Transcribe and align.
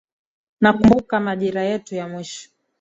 Nakumbuka 0.61 1.19
majira 1.19 1.61
yetu 1.69 1.95
ya 1.95 2.05
mwisho 2.07 2.49